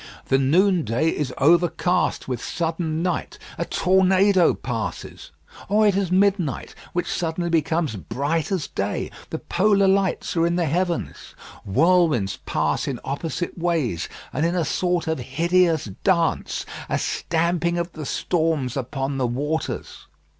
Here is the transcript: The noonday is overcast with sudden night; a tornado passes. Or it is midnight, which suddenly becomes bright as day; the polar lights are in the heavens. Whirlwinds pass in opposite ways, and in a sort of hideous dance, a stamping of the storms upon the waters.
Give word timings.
The 0.29 0.39
noonday 0.39 1.09
is 1.09 1.31
overcast 1.37 2.27
with 2.27 2.41
sudden 2.43 3.03
night; 3.03 3.37
a 3.59 3.65
tornado 3.65 4.55
passes. 4.55 5.29
Or 5.69 5.85
it 5.85 5.95
is 5.95 6.11
midnight, 6.11 6.73
which 6.91 7.05
suddenly 7.05 7.51
becomes 7.51 7.95
bright 7.97 8.51
as 8.51 8.65
day; 8.65 9.11
the 9.29 9.37
polar 9.37 9.87
lights 9.87 10.35
are 10.35 10.47
in 10.47 10.55
the 10.55 10.65
heavens. 10.65 11.35
Whirlwinds 11.65 12.39
pass 12.47 12.87
in 12.87 12.99
opposite 13.05 13.59
ways, 13.59 14.09
and 14.33 14.43
in 14.43 14.55
a 14.55 14.65
sort 14.65 15.05
of 15.05 15.19
hideous 15.19 15.85
dance, 16.03 16.65
a 16.89 16.97
stamping 16.97 17.77
of 17.77 17.91
the 17.91 18.07
storms 18.07 18.75
upon 18.75 19.19
the 19.19 19.27
waters. 19.27 20.07